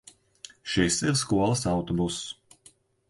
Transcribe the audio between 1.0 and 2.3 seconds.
ir skolas autobuss.